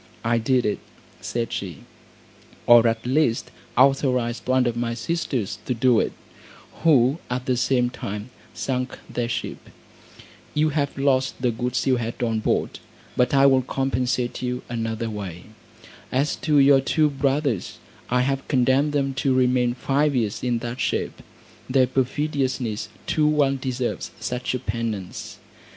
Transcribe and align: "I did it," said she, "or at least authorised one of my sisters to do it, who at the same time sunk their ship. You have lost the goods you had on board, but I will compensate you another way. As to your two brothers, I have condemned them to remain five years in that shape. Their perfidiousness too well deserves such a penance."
"I 0.23 0.39
did 0.39 0.65
it," 0.65 0.79
said 1.21 1.53
she, 1.53 1.83
"or 2.65 2.87
at 2.87 3.05
least 3.05 3.51
authorised 3.77 4.47
one 4.47 4.65
of 4.65 4.75
my 4.75 4.95
sisters 4.95 5.59
to 5.67 5.75
do 5.75 5.99
it, 5.99 6.11
who 6.81 7.19
at 7.29 7.45
the 7.45 7.55
same 7.55 7.91
time 7.91 8.31
sunk 8.55 8.97
their 9.07 9.29
ship. 9.29 9.69
You 10.55 10.69
have 10.69 10.97
lost 10.97 11.39
the 11.43 11.51
goods 11.51 11.85
you 11.85 11.97
had 11.97 12.23
on 12.23 12.39
board, 12.39 12.79
but 13.15 13.35
I 13.35 13.45
will 13.45 13.61
compensate 13.61 14.41
you 14.41 14.63
another 14.69 15.07
way. 15.07 15.43
As 16.11 16.35
to 16.37 16.57
your 16.57 16.81
two 16.81 17.07
brothers, 17.11 17.77
I 18.09 18.21
have 18.21 18.47
condemned 18.47 18.93
them 18.93 19.13
to 19.21 19.35
remain 19.35 19.75
five 19.75 20.15
years 20.15 20.43
in 20.43 20.57
that 20.65 20.79
shape. 20.79 21.21
Their 21.69 21.85
perfidiousness 21.85 22.87
too 23.05 23.27
well 23.27 23.55
deserves 23.55 24.09
such 24.19 24.55
a 24.55 24.59
penance." 24.59 25.37